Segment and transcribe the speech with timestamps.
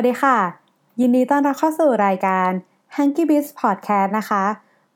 [0.00, 0.38] วัสดีค่ะ
[1.00, 2.50] ยินดีต้อนรับเข้าสู่รายการ
[2.96, 4.44] Hanky b i z Podcast นะคะ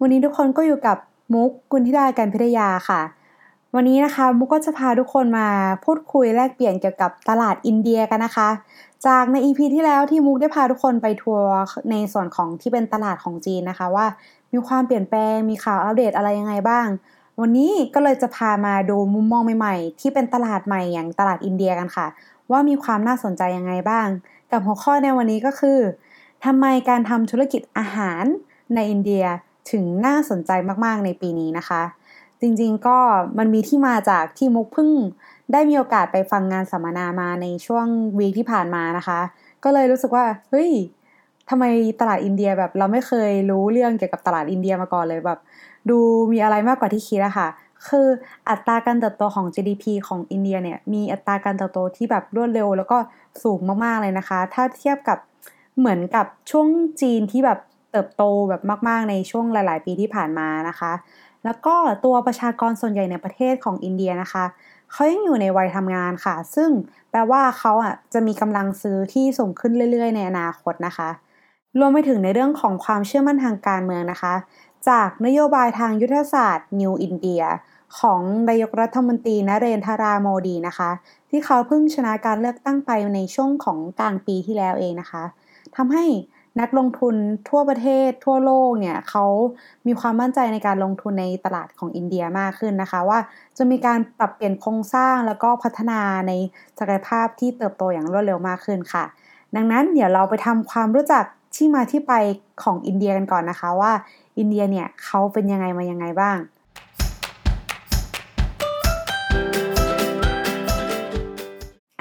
[0.00, 0.96] วันนี้ทุกคนก็อยู่กับ
[1.34, 3.00] มุกกุลธิดาการพิทยาค่ะ
[3.74, 5.48] วันนี้นะคะมุกก็จะพาทุกคนมา
[5.84, 8.48] พูดคุยแลกเปลี่ยนเกี่ยวกับตลาดอินเดียกันนะคะ
[9.06, 11.48] จากใน EP ที่แล้วที่มุกได้พาทุกคนไปทัวร์
[11.90, 14.06] ในส่วนของที่เป็นตลาดของจีนนะคะว่า
[14.52, 16.86] มีความเปลี่ยนแปลงมีข่าวอัปเดตอะไรยังไงบ้าง
[17.40, 22.06] วันนี้ก็เลยจะพามาดูมุมมองใหม่ๆ ที่เป็นตลาดใหม่อย่างตลาดอินเดียกันค่ะ
[22.50, 24.06] ว่ามีความน่าสนใจยังไงบ้าง
[24.52, 25.78] กับหัวข้อในวันนี้ก็คือ
[26.44, 28.24] ทำไมการทำธุรกิจอาหาร
[28.74, 29.24] ในอินเดีย
[29.70, 30.50] ถึงน่าสนใจ
[30.84, 31.82] มากๆในปีนี้นะคะ
[32.40, 32.98] จริงๆก็
[33.38, 34.90] มันมีที่มาจากที่มุกพิ่ง
[35.52, 37.86] ได้มีโอกาสไปฟังงานสัมมนามาในช่วง
[38.18, 39.20] วีคที่ผ่านมานะคะ
[39.64, 40.70] ก็เลยรู้สึกว่าเฮ้ย
[41.50, 41.64] ทำไม
[42.00, 45.38] ตลาดอินเดียแบบเราไม่เคยรู้เรื่องเกี่ยวกับตลาดอินเดียมาก่อนเลยแบบ
[45.90, 45.98] ดู
[46.32, 47.48] มีอะไรมากกว่าที่คิดอะค่ะ
[47.88, 48.08] คือ
[48.48, 52.98] อัตราการเติบโตของ GDP ของอินเดียเนี่ยมีอัตราการเติบโตที่แบบรวดเร็ว แล้วก็
[53.42, 55.18] สูงมากๆเลยนะคะ ถ้าเทียบกับ
[55.78, 56.68] เหมือนกับช่วง
[57.00, 57.58] จีนที่แบบ
[57.92, 60.92] เติบโตแบบมาก ๆ ในช่วงหลาย ๆ ปีที่ผ่านมานะคะ
[61.44, 61.74] แล้วก็
[62.04, 64.44] ตัวประชากรส่วนใหญ่ในประเทศของอินเดียนะคะ
[64.92, 66.70] เขายังอยู่ในวัยทำงานค่ะ ซึ่ง
[67.10, 71.08] แปลว่าเขาอะจะมีกำลังซื้อที่สูงขึ้นเรื่อย ๆ ในอนาคตนะคะ
[71.78, 74.34] รวมไปถึงในเรื่องของความเชื่อมั่นทางการเมืองนะคะ
[74.88, 77.44] จากนโยบายทางยุทธศาสตร์ New India
[78.00, 80.90] ของนายกรัฐมนตรีนเรนทาราโมดีนะคะ
[81.30, 85.24] ที่เขาเพิ่งชนะการเลือกตั้งไปในช่วงของกลางปีที่แล้วเองนะคะ
[85.76, 86.04] ทำให้
[86.60, 87.14] นักลงทุน
[87.48, 89.24] ทั่วประเทศทั่วโลกเนี่ยเขา
[89.86, 93.18] มีความมั่นใจในการลงทุนในตลาดของอินเดียมากขึ้นนะคะ ว่า
[93.58, 96.32] จะมีการปรับเปลี่ยนโครงสร้างแล้วก็พัฒนาใน
[96.78, 99.04] ศักยภาพที่เติบโตอย่างรวดเร็วมากขึ้นค่ะ
[99.56, 101.24] ดังนั้นเดี๋ยวเราไปทำความรู้จัก
[101.56, 102.12] ที่มาที่ไป
[102.62, 103.92] ของอินเดียกันก่อนนะคะว่า
[104.38, 106.36] อินเดียเนี่ยเขาเป็นยังไงมายังไงบ้าง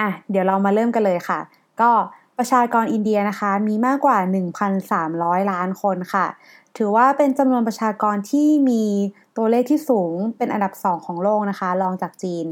[0.01, 1.39] อะเดี๋ยวเรามาเริ่มกันเลยค่ะ
[1.81, 1.91] ก็
[2.37, 4.17] ประชากรอินเดียนะคะมีมากกว่า
[4.83, 6.25] 1,300 ล้านคนค่ะ
[6.77, 8.83] ถือว่าเป็นจำนวนประชากรที่มี
[9.37, 12.47] ตัวเลขที่สูงเป็นอันดับ 2 ของโลกนะคะรองจากจีน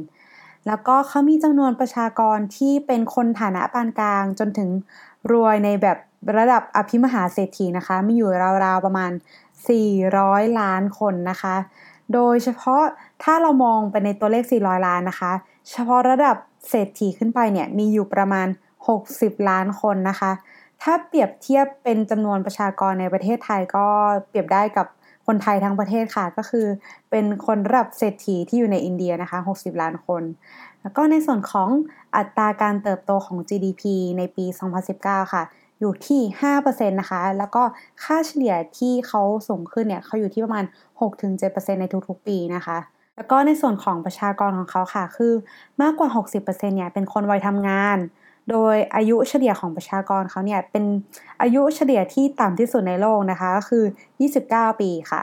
[0.68, 4.70] แล้วก็เขามีจำนวนประชากรที่เป็นคนฐานะปานกลางจนถึง
[5.32, 5.98] รวยในแบบ
[6.38, 8.30] ระดับอภิมหาเศรษฐีนะคะ มีอยู่
[8.66, 9.12] ราวๆประมาณ
[9.86, 11.56] 400 ล้านคนนะคะ
[12.14, 12.82] โดยเฉพาะ
[13.24, 15.32] ถ้าเรามองไปในตัวเลข 400 ล้านนะคะ
[15.72, 18.48] เฉพาะระดับ เศรษฐีขึ้นไปเนี่ยมีอยู่ประมาณ
[18.98, 20.32] 60 ล้านคนนะคะ
[20.82, 23.86] ถ้าเปรียบเทียบเป็นจำนวนประชากรในประเทศไทยก็
[24.28, 24.88] เปรียบได้กับ
[25.28, 26.68] คนไทยทั้งประเทศค่ะก็คือ
[27.12, 30.24] เป็นคนระดับเศรษฐีที่อยู่ในอินเดียนะคะ 60 ล้านคน
[30.82, 31.70] แล้วก็ในส่วนของ
[32.16, 33.84] อัตราการเติบโตของ GDP
[34.18, 34.46] ในปี
[34.90, 35.44] 2019 ค่ะ
[35.80, 36.22] อยู่ที่
[36.60, 37.64] 5%นะคะ แล้วก็
[38.04, 40.66] ค่าเฉลี่ยที่เขาสูงขึ้นเนี่ยเขาอยู่ที่ประมาณ
[41.02, 42.78] 6-7%ในทุกๆ ปีนะคะ
[43.20, 45.34] แล้วก็ในส่วนของประชากรของเขาค่ะ คือ
[45.82, 47.98] มากกว่า 60%เนี่ยเป็นคนวัยทำงาน
[48.50, 50.86] โดยอายุเฉลี่ยของประชากรเขาเนี่ยเป็น
[51.42, 53.84] อายุเฉลี่ยที่ต่ำที่สุดในโลกนะคะก็คือ
[54.32, 55.22] 29 ปีค่ะ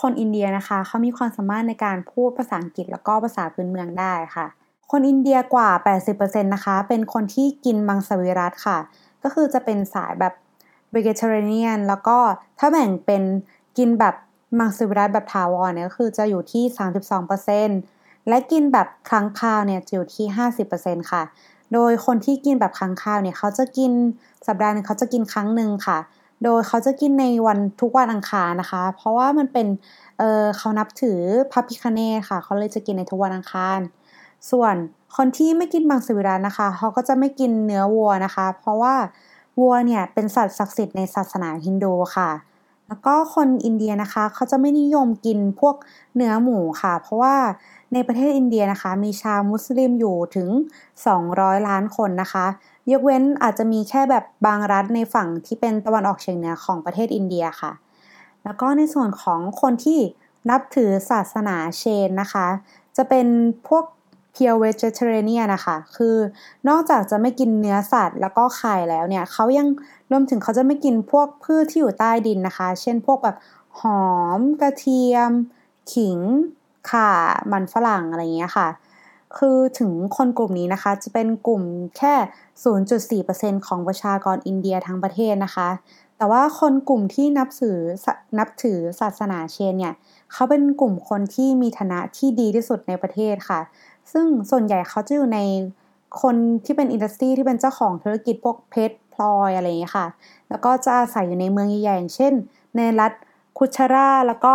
[0.00, 4.46] คนอินเดียนะคะเขามีความสามารถในการพูดภาษาอังกฤษแล้วก็ภาษาพื้นเมืองได้ค่ะ
[4.90, 5.68] คนอินเดียกว่า
[6.06, 8.78] 80%นะคะเป็นคนที่กินมังสวิรัตค่ะ
[9.22, 10.34] ก็คือจะเป็นสายแบบ
[10.94, 12.18] vegetarian แล้วก็
[12.58, 13.22] ถ้าแบ่งเป็น
[13.78, 14.14] กินแบบ
[14.58, 16.64] มังสวิรัตแบบทาวรเนี่ยก็คือจะอยู่ที่
[17.46, 20.26] 32%และกินแบบครั้งคราวเนี่ยจะอยู่ที่
[20.68, 21.22] 50%ค่ะ
[21.72, 23.92] โดยคนที่กินแบบครั้งคาวเนี่ยเขาจะกิน
[24.46, 25.98] สัปดาห์นึงเขาจะกินครั้งหนึ่งค่ะ
[26.44, 29.66] โดยเขาจะกินในวันทุกวันอังคารนะคะ เพราะว่ามันเป็น
[30.18, 31.20] เเขานับถือ
[31.52, 33.80] พระพิคเนตค่ะ เขาเลยจะกินในทุกวันอังคาร
[34.50, 34.74] ส่วน
[35.16, 38.94] คนที่ไม่กินมังสวิรัตนะคะ เขาก็จะไม่กินเนื้อวัวนะคะ เพราะว่า
[39.60, 42.30] วัวเนี่ยเป็นสัตว์ศักดิ์สิทธิ์ในศาสนาฮินดูค่ะ
[42.88, 45.76] แล้วก็คนอินเดียนะคะเขาจะไม่นิยมกินพวก
[46.16, 47.36] เนื้อหมูค่ะ เพราะว่า
[47.92, 50.48] ในประเทศอินเดียนะคะ มีชาวมุสลิมอยู่ถึง
[51.08, 52.46] 200 ล้านคนนะคะ
[52.90, 57.72] ยกเว้นอาจจะมีแค่แบบบางรัฐในฝั่งที่เป็นตะวันออกเฉียงเหนือของประเทศอินเดียค่ะ
[58.44, 59.98] แล้วก็ในส่วนของคนที่
[60.50, 62.46] นับถือศาสนาเชนนะคะ
[62.96, 63.26] จะเป็น
[63.68, 63.84] พวก
[64.34, 66.16] pure vegetarian นะคะ คือ
[66.68, 69.68] นอกจากจะไม่กินเนื้อสัตว์ แล้วก็ไข่แล้วเนี่ยเขายัง
[70.10, 73.36] รวมถึงเขาจะไม่กินพวกพืชที่อยู่ใต้ดินนะคะ เช่นพวกแบบ
[73.80, 74.04] หอ
[74.38, 75.30] มกระเทียม
[75.92, 76.18] ขิง
[76.90, 77.10] ข่า
[77.52, 78.68] มันฝรั่งอะไรเงี้ยค่ะ
[79.38, 81.62] คือถึงคนกลุ่มนี้นะคะ จะเป็นกลุ่ม
[81.98, 82.14] แค่
[83.22, 85.68] 0.4%ของประชากรอินเดียทั้งประเทศนะคะ
[86.18, 87.78] แต่ว่าคนกลุ่มที่นับถือ
[88.38, 89.94] นับถือศาสนาเชนเนี่ย
[90.32, 93.60] เขาเป็นกลุ่มคนที่มีฐานะที่ดีที่สุดในประเทศค่ะ
[94.12, 95.40] ซึ่งส่วนใหญ่เขาจะอยู่ใน
[96.22, 100.06] คนที่เป็นอินดัสทรีที่เป็นเจ้าของธุรกิจพวกเพชรพลอยอะไรอย่างเงี้ยค่ะ
[100.48, 102.32] แล้วก็จะอาศัยอยู่ในเมืองใหญ่ๆอย่างเช่น
[102.76, 103.12] ในรัฐ
[103.58, 104.54] คุชราแล้วก็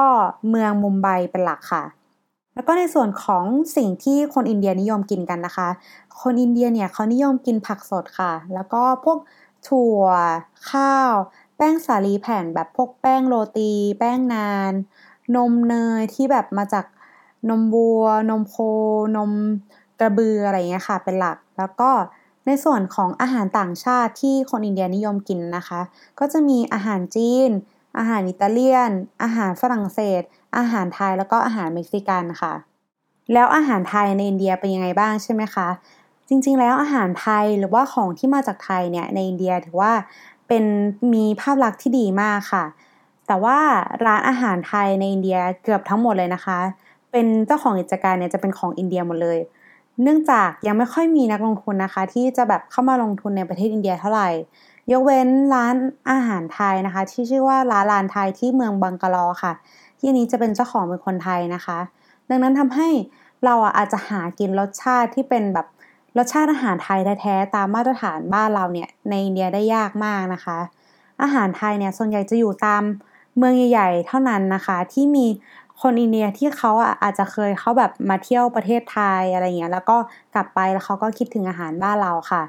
[0.49, 1.83] เมืองมุมไบเป็นหลักค่ะ
[2.55, 3.45] แล้วก็ในส่วนของ
[3.75, 5.67] สิ่งที่คนอินเดียนิยมกินกันนะคะ
[6.21, 9.17] คนอินเดียเนี่ยเขานิยมกินผักสดค่ะ แล้วก็พวก
[9.67, 10.01] ถั่ว
[10.69, 11.13] ข้าว
[11.61, 14.73] แป้งสาลีแผ่นแบบพวกแป้งโรตี แป้งนาน
[15.35, 16.85] นมเนยที่แบบมาจาก
[17.49, 18.55] นมวัว นมโค
[19.15, 19.31] นม
[19.99, 21.91] กระบืออะไรเงี้ยค่ะ เป็นหลัก แล้วก็
[22.45, 25.81] ในส่วนของอาหารต่างชาติที่คนอินเดียนิยมกินนะคะ
[26.19, 27.49] ก็จะมีอาหารจีน
[27.97, 28.91] อาหารอิตาเลียน
[29.23, 30.21] อาหารฝรั่งเศส
[30.57, 32.53] อาหารไทยแล้วก็อาหารเม็กซิกันค่ะ
[33.33, 35.67] แล้วอาหารไทยในอินเดียเป็นยังไงบ้างใช่ไหมคะ
[36.29, 39.93] จริงๆ แล้วอาหารไทยหรือว่าของที่มาจากไทยเนี่ยในอินเดียถือว่า
[40.49, 40.65] เป็น
[41.13, 42.65] มีภาพลักษณ์ที่ดีมากค่ะ
[43.27, 43.57] แต่ว่า
[44.05, 46.59] ร้านอาหารไทยในอินเดียเกือบทั้งหมดเลยนะคะ
[47.11, 49.39] เป็นเจ้าของกิจการเนี่ยจะเป็นของอินเดียหมดเลย
[50.03, 54.29] เนื่องจากยังไม่ค่อยมีนักลงทุนนะคะ ที่จะแบบเข้ามาลงทุนในประเทศอินเดียเท่าไหร่
[54.91, 55.75] ยกเว้นร้าน
[56.09, 59.53] อาหารไทยนะคะ ที่ชื่อว่าร้านลานไทยที่เมืองบังกาลอค่ะ
[59.99, 61.77] ที่นี้จะเป็นเจ้าของเป็นคนไทยนะคะ
[62.29, 62.89] ดังนั้นทำให้
[63.45, 65.67] เราอาจจะหากินรสชาติที่เป็นแบบ
[66.19, 70.57] รสชาติอาหารไทยแท้ๆตามมาตรฐานบ้านเราเนี่ยในอินเดียได้ยากมากนะคะ
[71.21, 72.83] อาหารไทยเนี่ยส่วนใหญ่จะอยู่ตาม
[73.37, 75.25] เมืองใหญ่ๆเท่านั้นนะคะที่มี
[75.81, 76.71] คนอินเดียที่เขา
[77.03, 79.97] อาจจะเคยเขาแบบมาเที่ยวประเทศไทยอะไรเงี้ยแล้วก็
[80.35, 82.43] กลับไปแล้วเขาก็คิดถึงอาหารบ้านเราค่ะ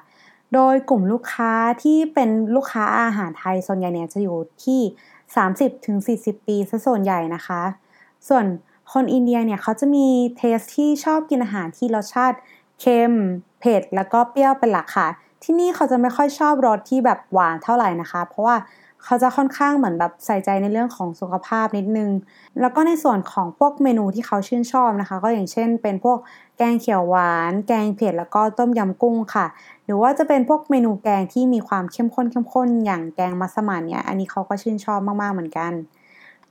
[0.55, 1.53] โดยกลุ่มลูกค้า
[1.83, 4.81] ที่เป็นลูกค้าอาหารไทยส่วนใหญ่เนี่ยจะอยู่ที่
[6.39, 7.63] 30-40 ปีซะส่วนใหญ่นะคะ
[8.29, 8.45] ส่วน
[8.93, 10.07] คนอินเดียเนี่ยเขาจะมี
[10.37, 12.39] เทสที่ชอบกินอาหารที่รสชาติ
[12.81, 13.15] เค็ม
[13.61, 15.09] เผ็ดแล้วก็เปรี้ยวเป็นหลักค่ะ
[15.43, 18.57] ที่นี่เขาจะไม่ค่อยชอบรสที่แบบหวานเท่าไหร่นะคะ เพราะว่า
[19.05, 22.11] เขาจะค่อนข้างเหมือนแบบใส่ใจในเรื่องของสุขภาพนิดนึง
[22.61, 26.19] แล้วก็ในส่วนของพวกเมนูที่เขาชื่นชอบนะคะ ก็อย่างเช่น เป็นพวก
[26.57, 29.47] แกงเขียวหวาน แกงเผ็ดแล้วก็ต้มยำกุ้งค่ะ
[29.85, 35.73] หรือว่าจะเป็นพวกเมนูแกงที่มีความเข้มข้นเข้มข้นอย่างแกงมัสมั่นเนี่ย อันนี้เขาก็ชื่นชอบมากๆเหมือนกัน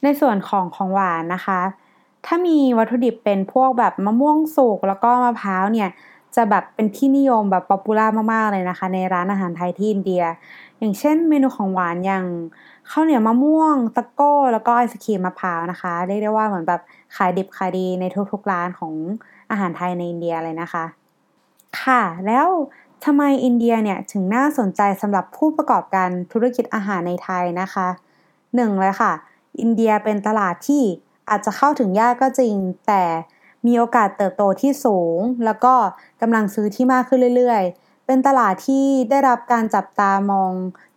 [0.03, 1.59] ในส่วนของของหวานนะคะ
[2.25, 5.89] ถ้ามีวัตถุดิบเป็นพวกแบบมะม่วงสุกแล้วก็มะพร้าวเนี่ย
[6.35, 10.23] จะแบบเป็นที่นิยมแบบ popular มากๆเลยนะคะ ในร้านอาหารไทยที่อินเดีย
[10.79, 12.25] อย่างเช่นเมนูของหวานอย่าง
[12.91, 16.81] ข้าวเหนียวมะม่วงตะโก้ แล้วก็ไอศครีมมะพร้าวนะคะเรียกได้ว่าเหมือนแบบ
[17.15, 18.93] ขายดิบขายดีในทุกๆร้านของ
[19.51, 20.85] อาหารไทยในอินเดียเลยนะคะ
[21.81, 22.47] ค่ะแล้ว
[23.05, 27.87] ทำไมอินเดียเนี่ยถึงน่าสนใจสำหรับผู้ประกอบการธุรกิจอาหารในไทยนะคะ
[28.55, 29.11] หนึ่งเลยค่ะ
[29.61, 30.83] อินเดียเป็นตลาดที่
[31.29, 32.53] อาจจะเข้าถึงยากก็จริง
[32.87, 33.03] แต่
[33.67, 35.73] มีโอกาสเติบโตที่สูง แล้วก็
[36.21, 40.51] กำลังซื้อที่มากขึ้นเรื่อยๆ เป็นตลาดที่ได้รับการจับตามอง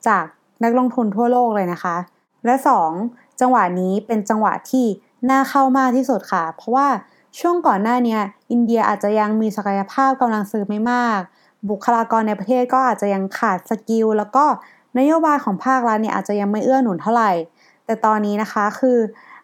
[0.09, 0.25] จาก
[0.65, 1.97] นักลงทุนทั่วโลกเลยนะคะ
[2.45, 2.55] และ
[2.97, 3.41] 2.
[3.41, 4.87] จังหวะนี้เป็นจังหวะที่
[5.31, 6.89] น่าเข้ามากที่สุดค่ะ เพราะว่า
[7.39, 8.19] ช่วงก่อนหน้านี้
[8.51, 11.21] อินเดียอาจจะยังมีศักยภาพกำลังซื้อไม่มาก
[11.71, 14.45] บุคลากรในประเทศก็อาจจะยังขาดสกิลแล้วก็
[14.99, 17.31] นโยบายของภาครัฐเนี่ยอาจจะยังไม่เอื้อหนุนเท่าไหร่
[17.87, 18.99] แต่ตอนนี้นะคะคือ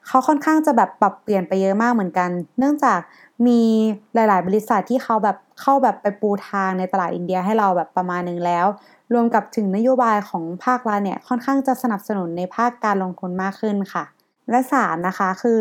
[0.08, 2.98] เขาค่อนข้างจะแบบปรับเปลี่ยนไปเยอะมากเหมือนกัน เนื่องจาก
[3.46, 3.60] มี
[4.14, 8.66] หลาย ๆ บริษัทที่เขาแบบเข้าแบบไปปูทางในตลาดอินเดียให้เราแบบประมาณหนึ่งแล้ว
[9.12, 14.04] รวมกับถึงนโยบายของภาครัฐเนี่ยค่อนข้างจะสนับสนุนในภาคการลงทุนมากขึ้นค่ะ
[14.50, 15.58] และสามนะคะคือ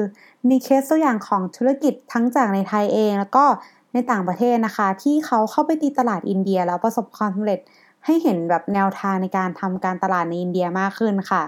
[0.49, 3.45] มีเคสตัวอย่างของธุรกิจทั้งจากในไทยเอง แล้วก็
[3.93, 7.59] ในต่างประเทศนะคะ ที่เขาเข้าไปตีตลาดอินเดียแล้วประสบความสำเร็จ
[8.05, 11.43] ให้เห็นแบบแนวทางในการทำการตลาดในอินเดียมากขึ้นค่ะ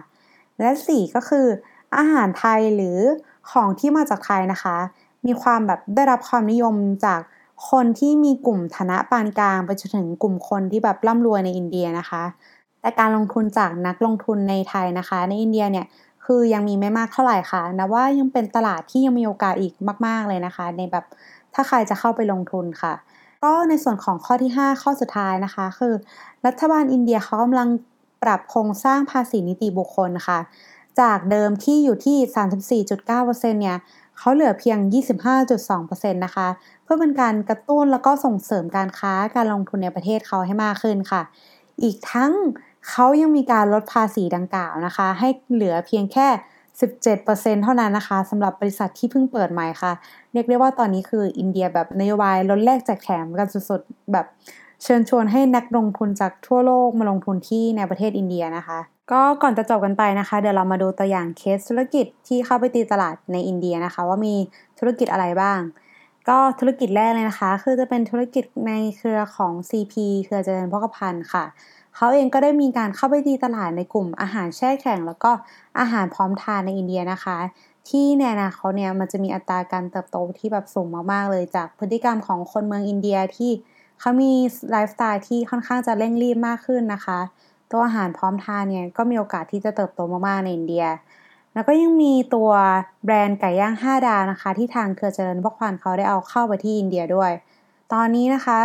[0.60, 1.48] และสี่ก็คือ
[1.98, 2.98] อาหารไทยหรือ
[3.52, 4.78] ของที่มาจากไทยนะคะ
[5.26, 7.19] มีความแบบได้รับความนิยมจาก
[7.69, 12.24] คนที่มีกลุ่มฐานะปานกลาง ไปจนถึงกลุ่มคนที่แบบร่ำรวยในอินเดียนะคะ
[12.81, 15.86] แต่การลงทุนจากนักลงทุนในไทยนะคะ ในอินเดียเนี่ย
[16.26, 19.74] คือยังมีไม่มากเท่าไหร่ค่ะนะว่ายังเป็นตลาดที่ยังมีโอกาสอีก
[20.06, 21.06] มาก ๆเลยนะคะ ในแบบ
[21.54, 22.94] ถ้าใครจะเข้าไปลงทุนค่ะ
[23.44, 25.94] ก็ในส่วนของข้อที่ 5 ข้อสุดท้ายนะคะ คือ
[26.46, 27.69] รัฐบาลอินเดียเขากำลัง
[28.24, 30.40] ปรับโครงสร้างภาษีนิติบุคคลค่ะ
[31.02, 33.78] จากเดิมที่อยู่ที่ 34.9%เนี่ย
[34.18, 34.78] เขาเหลือเพียง
[35.46, 36.48] 25.2%นะคะ
[36.84, 41.22] เพื่อเป็นการกระตุ้นแล้วก็ส่งเสริมการค้าการลงทุนในประเทศเขาให้มากขึ้นค่ะ
[41.84, 42.31] อีกทั้ง
[42.90, 46.28] เขายังมีการลดภาษีดังกล่าวนะคะ ให้เหลือเพียงแค่
[46.80, 49.94] 17%เท่านั้นนะคะสำหรับบริษัทที่เพิ่งเปิดใหม่ค่ะ
[50.34, 54.26] เรียกได้ว่าตอนนี้คืออินเดียแบบนโยบายลดแลกแจกแถมกันสดๆแบบ
[54.84, 58.80] เชิญชวนให้นักลงทุนจากทั่วโลกมาลงทุนที่ในประเทศอินเดียนะคะ
[59.11, 64.35] ก็ก่อนจะจบกันไปนะคะ เดี๋ยวเรามาดูตัวอย่างเคสธุรกิจที่เข้าไปตีตลาดในอินเดียนะคะ ว่ามี
[64.80, 65.59] ธุรกิจอะไรบ้าง
[66.30, 69.94] ก็ธุรกิจแรกเลยนะคะ คือจะเป็นธุรกิจในเครือของ CP
[70.25, 71.45] เครือเจริญพกพันธ์ค่ะ
[71.95, 75.31] เขาเองก็ได้มีการเข้าไปตีตลาดในกลุ่มอาหารแช่แข็ง แล้วก็
[75.80, 77.37] อาหารพร้อมทานในอินเดียนะคะ
[77.89, 83.51] ที่ในอนาคตเนี่ยมันจะมีอัตราการเติบโตที่แบบสูงมากๆเลยจากพฤติกรรมของคนเมืองอินเดียที่
[83.99, 84.31] เขามี
[84.71, 87.19] ไลฟ์สไตล์ที่ค่อนข้างจะเร่งรีบมากขึ้นนะคะ
[87.71, 90.85] ตัวอาหารพร้อมทานเนี่ยก็มีโอกาสที่จะเติบโตมากๆในอินเดีย
[91.54, 92.49] แล้วก็ยังมีตัว
[93.06, 97.31] แบรนด์ไก่ย่าง 5 ดาวนะคะ ที่ทางเครือเจริญโภคภัณฑ์เขาได้เอาเข้าไปที่อินเดียด้วย
[97.94, 98.59] ตอนนี้นะคะ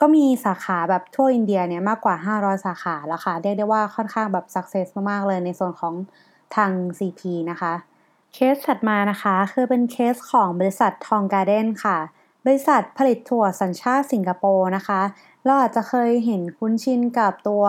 [0.00, 5.94] ก็มีสาขาแบบทั่วอินเดียเนี่ยมากกว่า 500 สาขาแล้วค่ะเรียกได้ว่าค่อนข้างแบบ success มากๆเลยในส่วนของ
[6.56, 7.20] ทาง CP
[7.50, 7.72] นะคะ
[8.34, 11.98] เคสถัดมานะคะ คือเป็นเคสของบริษัททองการ์เด้นค่ะ
[12.44, 15.00] บริษัทผลิตถั่วสัญชาติสิงคโปร์นะคะ
[15.44, 17.64] เราอาจจะเคยเห็นคุ้นชินกับตัว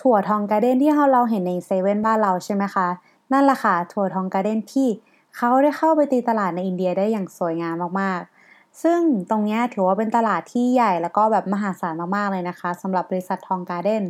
[0.00, 2.88] ถั่วทองการ์เด้นที่เราเห็นในเซเว่นบ้านเราใช่ไหมคะ
[3.32, 4.88] นั่นแหละค่ะถั่วทองการ์เด้นที่
[5.36, 9.00] เขาได้เข้าไปตีตลาดในอินเดียได้อย่างสวยงามมากๆ ซึ่ง
[9.30, 14.04] ตรงนี้ถือว่าเป็นตลาดที่ใหญ่แล้วก็แบบมหาศาลมากๆเลยนะคะสำหรับบริษัททองการ์เด้น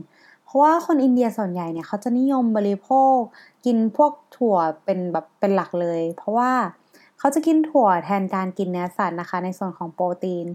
[0.44, 3.16] เพราะว่าคนอินเดียส่วนใหญ่เนี่ยเขาจะนิยมบริโภค
[3.64, 6.52] กินพวกถั่วเป็นแบบเป็นหลักเลย เพราะว่า
[7.18, 10.46] เขาจะกินถั่วแทนการกินเนื้อสัตว์นะคะ ในส่วนของโปรตีน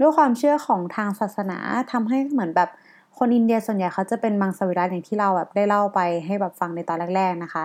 [0.00, 1.58] ด้วยความเชื่อของทางศาสนา
[1.92, 2.70] ทำให้เหมือนแบบ
[3.18, 7.64] คนอินเดียส่วนใหญ่เขาจะเป็นมังสวิรัติอย่างที่เราแบบได้เล่าไปให้แบบฟังในตอนแรกๆนะคะ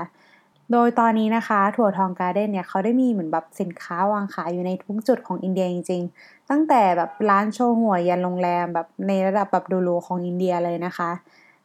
[0.72, 11.10] โดยตอนนี้นะคะ ถั่วทองการ์เด้นเนี่ยเขาได้มีเหมือนแบบสินค้าวางขายอยู่ในทุกจุดของอินเดียจริง ๆ ตั้งแต่แบบร้านโชห่วยยันโรงแรมแบบในระดับแบบหรู ๆของอินเดียเลยนะคะ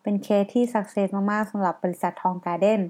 [0.02, 2.80] เป็นเคสที่ success มากๆสำหรับบริษัททองการ์เด้น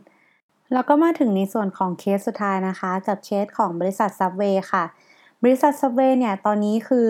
[0.73, 4.85] แล้วก็มาถึงในส่วนของเคสสุดท้ายนะคะ กับเคสของบริษัทซับเวย์ค่ะ
[5.43, 7.07] บริษัทซับเวย์เนี่ยตอนนี้คือ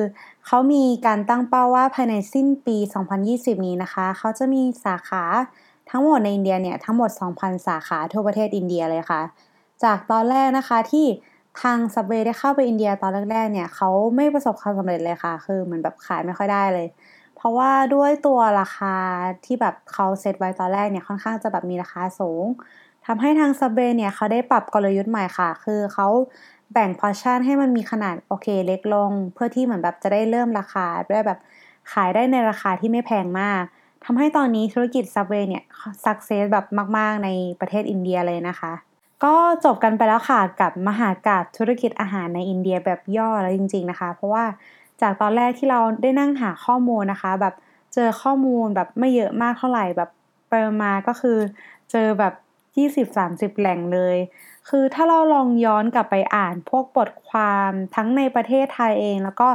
[0.47, 2.76] เขามีการตั้งเป้าว่าภายในสิ้นปี
[3.20, 5.25] 2020 นี้นะคะ เขาจะมีสาขา
[5.90, 9.23] ทั้งหมดในอินเดียเนี่ยทั้งหมด 2,000 สาขาทั่วประเทศอินเดียเลยค่ะ
[9.85, 11.06] จากตอนแรกนะคะที่
[11.62, 16.87] ทางซับเวย์ได้เข้าไปอินเดียตอนแรกๆเนี่ยเขาไม่ประสบความสำเร็จเลยค่ะ คือเหมือนแบบขายไม่ค่อยได้เลย
[17.37, 18.94] เพราะว่าด้วยตัวราคา
[19.44, 22.44] ที่แบบเขาเซตไว้ตอนแรกเนี่ยค่อนข้างจะแบบมีราคาสูง
[23.06, 26.08] ทำให้ทางซับเวย์เนี่ยเขาได้ปรับกลยุทธ์ใหม่ค่ะ คือเขา
[26.72, 31.38] แบ่งพอชั่นให้มันมีขนาดโอเคเล็กลง เพื่อที่เหมือนแบบจะได้เริ่มราคาได้แบบ
[31.92, 33.62] ขายได้ในราคาที่ไม่แพงมาก
[34.04, 35.64] ทำให้ตอนนี้ธุรกิจซับเวย์เนี่ย
[36.04, 36.66] success แบบ
[36.98, 37.28] มาก ๆ ใน
[37.60, 38.72] ประเทศอินเดียเลยนะคะ
[39.25, 39.34] ก็
[39.64, 44.44] จบกันไปแล้วค่ะกับมหากาพย์ธุรกิจอาหารในอินเดียแบบย่อแล้วจริง ๆนะคะ เพราะว่า
[45.02, 47.54] จากตอนแรกที่เราได้นั่งหาข้อมูลนะคะ แบบ
[47.94, 50.10] เจอข้อมูลแบบไม่เยอะมากเท่าไหร่แบบ
[50.48, 51.38] ไปมาก็คือ
[51.90, 52.34] เจอแบบ
[52.76, 54.16] 20-30 แหล่งเลย
[54.68, 59.48] คือถ้าเราลองย้อนกลับไปอ่านพวกบทความทั้งในประเทศไทยเอง แล้วก็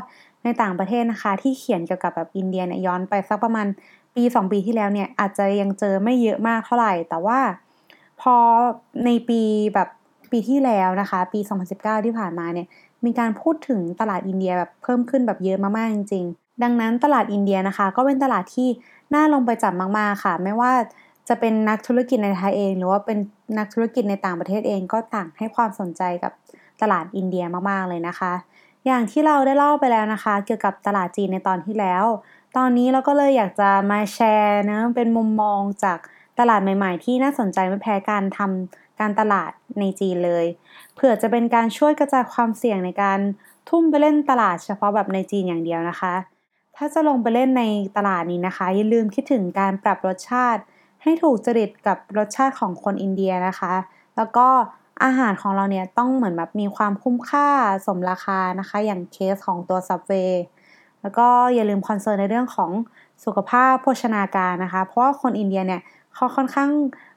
[0.44, 3.68] ในต่างประเทศนะคะ ที่เขียนเกี่ยวกับแบบอินเดียเนี่ยย้อนไปสักประมาณ
[4.16, 7.40] ปี2ปีที่แล้วเนี่ยอาจจะยังเจอไม่เยอะมากเท่าไหร่ แต่ว่า
[8.22, 8.36] พอ
[9.06, 9.42] ในปี
[9.74, 9.90] แบบ
[10.32, 12.68] ปีที่แล้วนะคะ ปี 2019 ที่ผ่านมาเนี่ย
[13.06, 18.70] มีการพูดถึงตลาดอินเดียแบบเพิ่มขึ้นแบบเยอะมากๆจริง ๆ ดังนั้นตลาดอินเดียนะคะ ก็เป็นตลาดที่
[19.14, 20.72] น่าลงไปจับมากๆค่ะ ไม่ว่า
[21.30, 23.18] จะเป็นนักธุรกิจในไทยเอง หรือว่าเป็น
[23.58, 26.32] นักธุรกิจในต่างประเทศเองก็ต่างให้ความสนใจกับ
[26.82, 28.34] ตลาดอินเดียมากๆเลยนะคะ
[28.86, 32.06] อย่างที่เราได้เล่าไปแล้วนะคะ เกี่ยวกับตลาดจีนในตอนที่แล้ว
[32.58, 36.00] ตอนนี้เราก็เลยอยากจะมาแชร์นะเป็นมุมมองจาก
[36.40, 40.46] ตลาดใหม่ ๆ ที่น่าสนใจไม่แพ้การทำการตลาดในจีนเลย
[40.96, 43.20] เผื่อจะเป็นการช่วยกระจายความเสี่ยงในการ
[43.70, 46.14] ทุ่มไปเล่นตลาดเฉพาะแบบในจีนอย่างเดียวนะคะ
[46.76, 47.64] ถ้าจะลงไปเล่นใน
[47.98, 50.62] ตลาดนี้นะคะ อย่าลืมคิดถึงการปรับรสชาติ
[51.04, 53.74] ให้ถูกจริตกับรสชาติของคนอินเดียนะคะ
[54.18, 54.48] แล้วก็
[55.04, 57.48] อาหารของเราเนี่ยต้องเหมือนแบบมีความคุ้มค่า
[57.88, 60.34] สมราคานะคะ อย่างเคสของตัว Subway
[61.02, 62.72] แล้วก็อย่าลืมคอนเซิร์นในเรื่องของ
[63.26, 65.82] สุขภาพโภชนาการนะคะ เพราะว่าคนอินเดียเนี่ย
[66.16, 66.70] เขาค่อนข้าง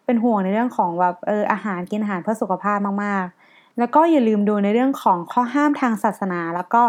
[0.04, 6.82] เป็นห่วงในเรื่องของแบบเอออาหารกินอาหารเพื่อสุขภาพมากๆ แล้วก็อย่าลืมดูในเรื่องของข้อห้ามทางศาสนา แล้วก็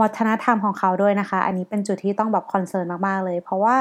[0.00, 3.76] วัฒนธรรมของเขาด้วยนะคะ อันนี้เป็นจุดที่ต้องแบบคอนเซิร์นมากๆเลย เพราะว่า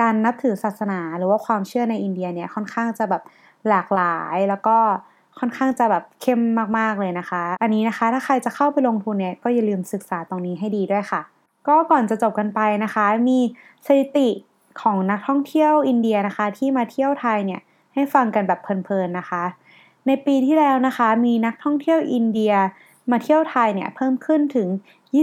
[0.00, 3.22] การนับถือศาสนาหรือว่าความเชื่อในอินเดียเนี่ยค่อนข้างจะแบบ
[3.68, 4.76] หลากหลายแล้วก็
[5.38, 6.40] ค่อนข้างจะแบบเข้ม
[6.78, 11.22] มากๆเลยนะคะ อันนี้นะคะถ้าใครจะเข้าไปลงทุนเนี่ยก็อย่าลืมศึกษาตรงนี้ให้ดีด้วยค่ะ
[11.68, 13.38] ก็ก่อนจะจบกันไปนะคะ มี
[13.86, 14.28] สถิติ
[14.82, 17.60] ของนักท่องเที่ยวอินเดียนะคะ ที่มาเที่ยวไทยเนี่ย
[17.94, 19.42] ให้ฟังกันแบบเพลินๆนะคะ
[20.06, 22.52] ในปีที่แล้วนะคะ มีนักท่องเที่ยวอินเดีย
[23.10, 24.68] มาเที่ยวไทยเนี่ยเพิ่มขึ้นถึง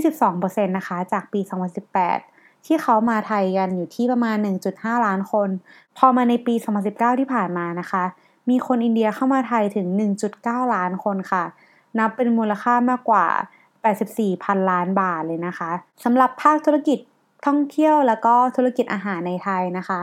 [0.05, 1.39] 22%นะคะจากปี
[2.09, 2.32] 2018
[2.65, 4.38] ที่เขามาไทยกันอยู่ที่ประมาณ
[4.72, 5.50] 1.5 ล้านคน
[5.98, 6.53] พอมาในปี
[6.88, 8.03] 2019 ที่ผ่านมานะคะ
[8.50, 9.88] มีคนอินเดียเข้ามาไทยถึง
[10.32, 11.43] 1.9 ล้านคนค่ะ
[12.00, 13.25] นับเป็นมูลค่ามากกว่า
[13.84, 15.72] 84 พันล้านบาทเลยนะคะ
[16.03, 17.00] สำหรับภาคธุรกิจ
[17.46, 20.00] ท่องเที่ยวแล้วก็ธุรกิจอาหารในไทยนะคะ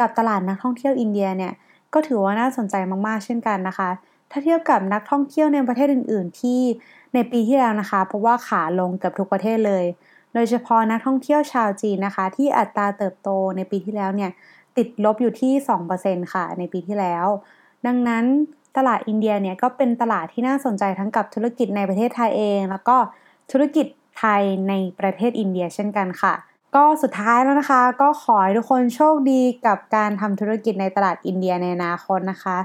[0.00, 1.52] กับตลาดนักท่องเที่ยวอินเดียเนี่ย
[1.94, 2.74] ก็ถือว่าน่าสนใจ
[3.06, 3.90] มากๆ เช่นกันนะคะ
[4.30, 6.60] ถ้าเทียบกับนักท่องเที่ยวในประเทศอื่น ๆ ที่
[7.14, 9.84] ในปีที่แล้วนะคะ เพราะว่าขาลงกับทุกประเทศเลย
[10.34, 14.30] โดยเฉพาะนักท่องเที่ยวชาวจีนนะคะ ที่อัตราเติบโตในปีที่แล้วเนี่ย
[14.76, 15.52] ติดลบอยู่ที่
[15.94, 17.26] 2%ค่ะ ในปีที่แล้ว
[17.86, 18.24] ดังนั้น
[18.76, 22.96] ตลาดอินเดียเนี่ยก็เป็นตลาดที่น่าสนใจทั้งกับธุรกิจในประเทศไทยเอง แล้วก็
[23.50, 23.86] ธุรกิจ
[24.18, 26.34] ไทยในประเทศอินเดียเช่นกันค่ะ
[26.74, 32.56] ก็สุดท้ายแล้วนะคะ ก็ขอให้ทุกคนโชคดีกับการทำธุรกิจในตลาดอินเดียในอนาคตนะคะ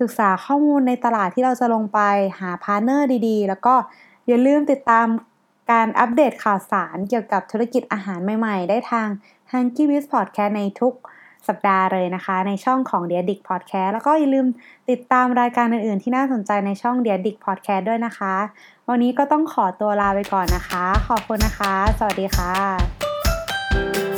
[0.00, 2.00] ศึกษาข้อมูลในตลาดที่เราจะลงไป
[2.40, 3.74] หา partner ดีๆ แล้วก็
[4.28, 5.06] อย่าลืมติดตาม
[5.70, 9.08] การอัปเดตข่าวสารเกี่ยวกับธุรกิจอาหารใหม่ๆ ได้ทาง
[9.50, 10.94] h u n k y w i z Podcast ในทุก
[11.48, 14.46] สัปดาห์เลยนะคะ ในช่องของ d e a d i c Podcast แล้วก็อย่าลืม
[14.90, 18.34] ติดตามรายการอื่นๆ ที่น่าสนใจในช่อง d e a d i c Podcast ด้วยนะคะ
[18.88, 24.09] วันนี้ก็ต้องขอตัวลาไปก่อนนะคะ ขอบคุณนะคะ สวัสดีค่ะ